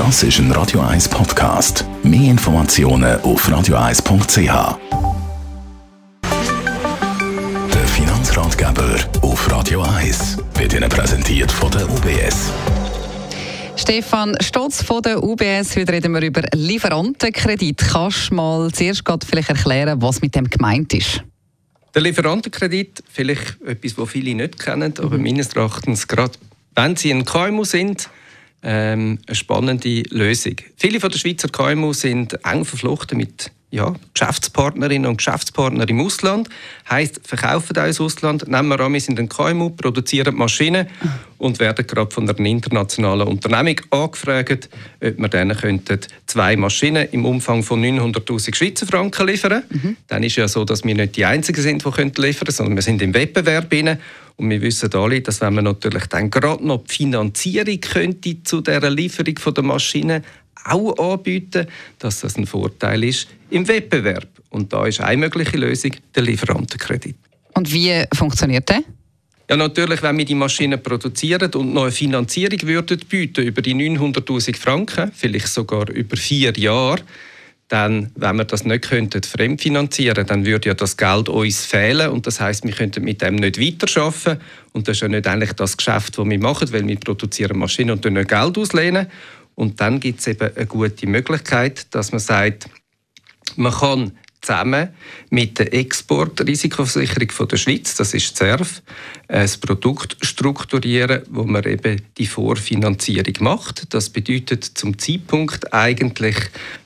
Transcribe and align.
Das 0.00 0.22
ist 0.22 0.38
ein 0.38 0.50
Radio 0.52 0.80
1 0.80 1.10
Podcast. 1.10 1.84
Mehr 2.02 2.30
Informationen 2.30 3.20
auf 3.20 3.46
radio1.ch. 3.46 4.78
Der 7.74 7.86
Finanzratgeber 7.86 8.96
auf 9.20 9.50
Radio 9.50 9.82
1 9.82 10.38
wird 10.54 10.72
Ihnen 10.72 10.88
präsentiert 10.88 11.52
von 11.52 11.70
der 11.72 11.86
UBS. 11.86 12.50
Stefan 13.76 14.34
Stotz 14.40 14.82
von 14.82 15.02
der 15.02 15.22
UBS. 15.22 15.76
Heute 15.76 15.92
reden 15.92 16.14
wir 16.14 16.22
über 16.22 16.44
Lieferantenkredit. 16.54 17.76
Kannst 17.92 18.30
du 18.30 18.36
mal 18.36 18.72
zuerst 18.72 19.04
vielleicht 19.28 19.50
erklären, 19.50 20.00
was 20.00 20.22
mit 20.22 20.34
dem 20.34 20.48
gemeint 20.48 20.94
ist? 20.94 21.22
Der 21.94 22.00
Lieferantenkredit, 22.00 23.04
vielleicht 23.06 23.60
etwas, 23.66 23.98
was 23.98 24.08
viele 24.08 24.34
nicht 24.34 24.58
kennen, 24.58 24.94
aber 24.96 25.18
mhm. 25.18 25.24
meines 25.24 25.48
Erachtens, 25.48 26.08
gerade 26.08 26.32
wenn 26.74 26.96
Sie 26.96 27.12
ein 27.12 27.26
KMU 27.26 27.64
sind, 27.64 28.08
ähm, 28.62 29.18
eine 29.26 29.34
spannende 29.34 30.02
Lösung. 30.10 30.56
Viele 30.76 31.00
von 31.00 31.10
der 31.10 31.18
Schweizer 31.18 31.48
KMU 31.48 31.92
sind 31.92 32.44
eng 32.44 32.64
verflochten 32.64 33.18
mit 33.18 33.50
ja, 33.70 33.94
Geschäftspartnerinnen 34.14 35.08
und 35.08 35.18
Geschäftspartner 35.18 35.88
im 35.88 36.00
Ausland. 36.00 36.48
Heißt, 36.88 37.20
verkaufen 37.24 37.76
ins 37.76 38.00
Ausland, 38.00 38.48
nehmen 38.48 38.68
wir 38.68 38.80
an, 38.80 38.92
wir 38.92 39.00
sind 39.00 39.18
ein 39.18 39.28
KMU, 39.28 39.70
produzieren 39.70 40.34
Maschinen 40.34 40.88
und 41.38 41.60
werden 41.60 41.86
gerade 41.86 42.10
von 42.10 42.28
einer 42.28 42.38
internationalen 42.46 43.28
Unternehmung 43.28 43.80
angefragt, 43.90 44.68
ob 45.00 45.18
wir 45.18 45.28
denen 45.28 45.56
könnten 45.56 46.00
zwei 46.26 46.56
Maschinen 46.56 47.08
im 47.12 47.24
Umfang 47.24 47.62
von 47.62 47.82
900'000 47.82 48.54
Schweizer 48.54 48.86
Franken 48.86 49.26
liefern. 49.28 49.62
Mhm. 49.68 49.96
Dann 50.08 50.22
ist 50.22 50.36
ja 50.36 50.48
so, 50.48 50.64
dass 50.64 50.84
wir 50.84 50.94
nicht 50.94 51.16
die 51.16 51.24
Einzigen 51.24 51.62
sind, 51.62 51.84
die 51.84 51.88
liefern 51.88 52.46
können, 52.46 52.52
sondern 52.52 52.74
wir 52.74 52.82
sind 52.82 53.00
im 53.02 53.14
Wettbewerb 53.14 53.72
inne 53.72 53.98
und 54.40 54.48
wir 54.48 54.62
wissen 54.62 54.92
alle, 54.94 55.20
dass 55.20 55.42
wenn 55.42 55.54
man 55.54 55.64
natürlich 55.64 56.06
dann 56.06 56.30
gerade 56.30 56.66
noch 56.66 56.84
die 56.84 56.94
Finanzierung 56.94 57.78
könnte 57.80 58.42
zu 58.42 58.62
dieser 58.62 58.88
Lieferung 58.88 59.34
der 59.54 59.62
Maschine 59.62 60.22
auch 60.64 61.12
anbieten, 61.12 61.66
dass 61.98 62.20
das 62.20 62.36
ein 62.36 62.46
Vorteil 62.46 63.04
ist 63.04 63.28
im 63.50 63.66
Wettbewerb. 63.66 64.28
Und 64.50 64.72
da 64.72 64.86
ist 64.86 65.00
eine 65.00 65.16
mögliche 65.16 65.56
Lösung 65.56 65.92
der 66.14 66.22
Lieferantenkredit. 66.22 67.16
Und 67.54 67.72
wie 67.72 68.04
funktioniert 68.14 68.68
der? 68.68 68.82
Ja, 69.48 69.56
natürlich, 69.56 70.02
wenn 70.02 70.16
wir 70.16 70.24
die 70.24 70.36
Maschinen 70.36 70.80
produzieren 70.80 71.52
und 71.54 71.74
noch 71.74 71.82
eine 71.82 71.90
Finanzierung 71.90 72.62
würden 72.62 73.00
bieten 73.08 73.44
über 73.44 73.62
die 73.62 73.74
900.000 73.74 74.56
Franken, 74.56 75.10
vielleicht 75.12 75.48
sogar 75.48 75.90
über 75.90 76.16
vier 76.16 76.52
Jahre, 76.56 77.00
dann, 77.66 78.10
wenn 78.16 78.36
wir 78.36 78.44
das 78.44 78.64
nicht 78.64 78.88
könnten, 78.88 79.22
fremdfinanzieren 79.22 80.26
dann 80.26 80.44
würde 80.44 80.68
ja 80.68 80.74
das 80.74 80.96
Geld 80.96 81.28
uns 81.28 81.64
fehlen 81.64 82.10
und 82.10 82.26
das 82.26 82.40
heißt, 82.40 82.64
wir 82.64 82.72
könnten 82.72 83.04
mit 83.04 83.22
dem 83.22 83.36
nicht 83.36 83.60
weiterarbeiten 83.60 84.40
und 84.72 84.88
das 84.88 84.96
ist 84.96 85.02
ja 85.02 85.08
nicht 85.08 85.26
eigentlich 85.26 85.52
das 85.52 85.76
Geschäft, 85.76 86.18
das 86.18 86.26
wir 86.28 86.38
machen, 86.38 86.72
weil 86.72 86.86
wir 86.86 86.98
produzieren 86.98 87.58
Maschinen 87.58 87.90
und 87.90 88.04
nicht 88.04 88.28
Geld 88.28 88.58
auslehnen 88.58 89.06
und 89.60 89.78
dann 89.82 90.00
gibt 90.00 90.20
es 90.20 90.26
eben 90.26 90.56
eine 90.56 90.64
gute 90.64 91.06
Möglichkeit, 91.06 91.94
dass 91.94 92.12
man 92.12 92.18
sagt, 92.18 92.70
man 93.56 93.72
kann 93.72 94.12
zusammen 94.40 94.88
mit 95.28 95.58
der 95.58 95.74
Exportrisikoversicherung 95.74 97.46
der 97.46 97.56
Schweiz, 97.58 97.94
das 97.94 98.14
ist 98.14 98.38
CERF, 98.38 98.80
ein 99.28 99.50
Produkt 99.60 100.16
strukturieren, 100.22 101.24
wo 101.28 101.44
man 101.44 101.64
eben 101.64 102.00
die 102.16 102.26
Vorfinanzierung 102.26 103.34
macht. 103.40 103.92
Das 103.92 104.08
bedeutet 104.08 104.64
zum 104.64 104.98
Zeitpunkt 104.98 105.74
eigentlich, 105.74 106.36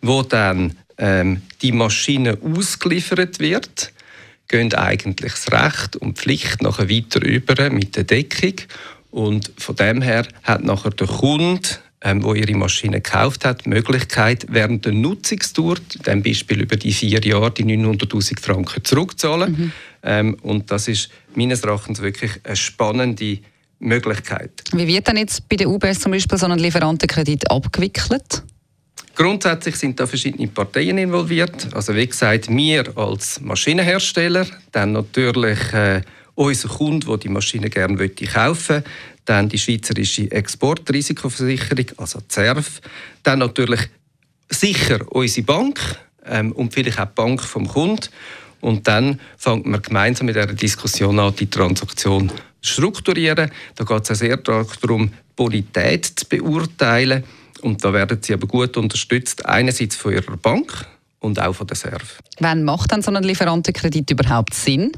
wo 0.00 0.22
dann 0.22 0.76
ähm, 0.96 1.42
die 1.62 1.72
Maschine 1.72 2.38
ausgeliefert 2.40 3.40
wird, 3.40 3.92
gehen 4.46 4.72
eigentlich 4.74 5.32
das 5.32 5.50
Recht 5.50 5.96
und 5.96 6.18
die 6.18 6.22
Pflicht 6.22 6.62
nachher 6.62 6.88
weiter 6.88 7.20
über 7.20 7.68
mit 7.68 7.96
der 7.96 8.04
Deckung. 8.04 8.54
Und 9.10 9.50
von 9.58 9.74
dem 9.74 10.02
her 10.02 10.24
hat 10.44 10.62
nachher 10.62 10.90
der 10.90 11.08
Kunde 11.08 11.68
ähm, 12.02 12.22
wo 12.22 12.34
ihre 12.34 12.54
Maschine 12.54 13.00
gekauft 13.00 13.44
hat, 13.44 13.64
die 13.64 13.68
Möglichkeit, 13.68 14.46
während 14.48 14.86
der 14.86 14.92
Nutzungstour, 14.92 15.76
in 15.76 16.02
diesem 16.02 16.22
Beispiel 16.22 16.62
über 16.62 16.76
die 16.76 16.92
vier 16.92 17.20
Jahre, 17.20 17.50
die 17.50 17.64
900'000 17.64 18.40
Franken 18.40 18.84
zurückzuzahlen. 18.84 19.52
Mhm. 19.52 19.72
Ähm, 20.02 20.34
und 20.42 20.70
das 20.70 20.88
ist 20.88 21.10
meines 21.34 21.62
Erachtens 21.62 22.00
wirklich 22.00 22.32
eine 22.44 22.56
spannende 22.56 23.38
Möglichkeit. 23.80 24.50
Wie 24.72 24.86
wird 24.86 25.08
denn 25.08 25.16
jetzt 25.18 25.48
bei 25.48 25.56
der 25.56 25.68
UBS 25.68 26.00
zum 26.00 26.12
Beispiel 26.12 26.38
so 26.38 26.46
ein 26.46 26.58
Lieferantenkredit 26.58 27.50
abgewickelt? 27.50 28.42
Grundsätzlich 29.14 29.76
sind 29.76 30.00
da 30.00 30.06
verschiedene 30.06 30.48
Parteien 30.48 30.96
involviert. 30.96 31.68
Also 31.74 31.94
wie 31.94 32.06
gesagt, 32.06 32.48
wir 32.48 32.96
als 32.96 33.40
Maschinenhersteller, 33.40 34.46
dann 34.72 34.92
natürlich 34.92 35.58
äh, 35.72 36.02
unser 36.34 36.68
Kunde, 36.68 37.06
der 37.06 37.16
die 37.18 37.28
Maschine 37.28 37.68
gerne 37.68 38.08
kaufen 38.08 38.76
möchte, 38.76 38.84
dann 39.30 39.48
die 39.48 39.58
Schweizerische 39.58 40.30
Exportrisikoversicherung, 40.30 41.86
also 41.98 42.18
CERF, 42.28 42.80
dann 43.22 43.38
natürlich 43.38 43.88
sicher 44.48 45.00
unsere 45.10 45.46
Bank 45.46 45.78
ähm, 46.26 46.50
und 46.52 46.74
vielleicht 46.74 46.98
auch 46.98 47.06
die 47.06 47.14
Bank 47.14 47.40
vom 47.40 47.68
Kunden. 47.68 48.08
Und 48.60 48.88
dann 48.88 49.20
fängt 49.36 49.66
man 49.66 49.80
gemeinsam 49.80 50.26
mit 50.26 50.34
dieser 50.34 50.48
Diskussion 50.48 51.18
an, 51.20 51.34
die 51.36 51.48
Transaktion 51.48 52.28
zu 52.28 52.34
strukturieren. 52.60 53.50
Da 53.76 53.84
geht 53.84 54.10
es 54.10 54.18
sehr 54.18 54.36
darum, 54.36 55.12
Bonität 55.36 56.06
zu 56.06 56.26
beurteilen. 56.28 57.22
Und 57.62 57.84
da 57.84 57.92
werden 57.92 58.18
sie 58.20 58.34
aber 58.34 58.48
gut 58.48 58.76
unterstützt, 58.76 59.46
einerseits 59.46 59.94
von 59.94 60.12
ihrer 60.12 60.36
Bank 60.36 60.86
und 61.20 61.40
auch 61.40 61.54
von 61.54 61.68
der 61.68 61.76
SERF. 61.76 62.18
Wann 62.40 62.64
macht 62.64 62.92
dann 62.92 63.02
so 63.02 63.12
ein 63.12 63.22
Lieferantenkredit 63.22 64.10
überhaupt 64.10 64.54
Sinn? 64.54 64.92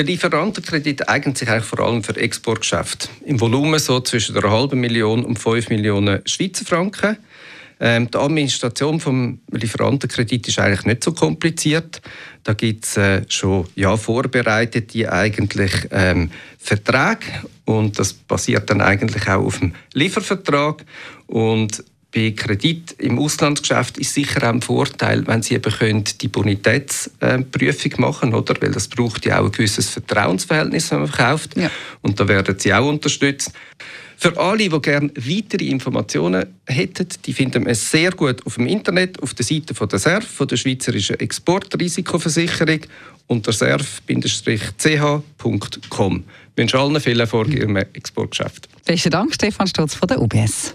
Der 0.00 0.06
Lieferantenkredit 0.06 1.10
eignet 1.10 1.36
sich 1.36 1.50
eigentlich 1.50 1.66
vor 1.66 1.80
allem 1.80 2.02
für 2.02 2.16
Exportgeschäfte. 2.16 3.08
Im 3.26 3.38
Volumen 3.38 3.78
so 3.78 4.00
zwischen 4.00 4.34
einer 4.34 4.50
halben 4.50 4.80
Million 4.80 5.26
und 5.26 5.38
fünf 5.38 5.68
Millionen 5.68 6.22
Schweizer 6.26 6.64
Franken. 6.64 7.18
Ähm, 7.78 8.10
die 8.10 8.16
Administration 8.16 8.98
vom 8.98 9.40
Lieferantenkredit 9.50 10.48
ist 10.48 10.58
eigentlich 10.58 10.86
nicht 10.86 11.04
so 11.04 11.12
kompliziert. 11.12 12.00
Da 12.44 12.54
gibt 12.54 12.86
es 12.86 12.96
äh, 12.96 13.26
schon 13.28 13.66
ja, 13.74 13.94
vorbereitete 13.98 15.12
eigentlich 15.12 15.72
ähm, 15.90 16.30
Verträge 16.58 17.26
und 17.66 17.98
das 17.98 18.14
basiert 18.14 18.70
dann 18.70 18.80
eigentlich 18.80 19.28
auch 19.28 19.44
auf 19.44 19.58
dem 19.58 19.74
Liefervertrag 19.92 20.82
und 21.26 21.84
bei 22.12 22.32
Kredit 22.32 22.96
im 22.98 23.18
Auslandsgeschäft 23.18 23.96
ist 23.98 24.14
sicher 24.14 24.42
auch 24.42 24.52
ein 24.52 24.62
Vorteil, 24.62 25.26
wenn 25.26 25.42
Sie 25.42 25.54
eben 25.54 25.72
können 25.72 26.04
die 26.20 26.28
Bonitätsprüfung 26.28 27.92
machen 27.98 28.34
oder? 28.34 28.54
Weil 28.60 28.72
das 28.72 28.88
braucht 28.88 29.24
ja 29.26 29.40
auch 29.40 29.46
ein 29.46 29.52
gewisses 29.52 29.90
Vertrauensverhältnis, 29.90 30.90
wenn 30.90 31.00
man 31.00 31.08
verkauft. 31.08 31.56
Ja. 31.56 31.70
Und 32.02 32.18
da 32.18 32.26
werden 32.26 32.58
Sie 32.58 32.74
auch 32.74 32.88
unterstützt. 32.88 33.52
Für 34.16 34.36
alle, 34.38 34.68
die 34.68 34.80
gerne 34.80 35.12
weitere 35.16 35.68
Informationen 35.68 36.46
hätten, 36.66 37.08
die 37.24 37.32
finden 37.32 37.64
wir 37.64 37.74
sehr 37.74 38.10
gut 38.10 38.44
auf 38.44 38.56
dem 38.56 38.66
Internet, 38.66 39.22
auf 39.22 39.32
der 39.32 39.46
Seite 39.46 39.74
von 39.74 39.88
der 39.88 39.98
SERF, 39.98 40.26
von 40.26 40.46
der 40.46 40.58
Schweizerischen 40.58 41.18
Exportrisikoversicherung, 41.18 42.80
unter 43.28 43.52
serf-ch.com. 43.52 46.24
Ich 46.50 46.56
wünsche 46.56 46.78
allen 46.78 47.00
viel 47.00 47.20
Erfolg 47.20 47.48
in 47.48 47.56
Ihrem 47.56 47.76
Exportgeschäft. 47.76 48.68
Besten 48.84 49.10
Dank, 49.10 49.34
Stefan 49.34 49.68
Stutz 49.68 49.94
von 49.94 50.08
der 50.08 50.20
UBS. 50.20 50.74